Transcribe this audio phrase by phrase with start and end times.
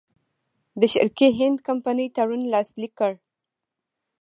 [0.79, 3.13] د شرق الهند کمپنۍ تړون لاسلیک کړ.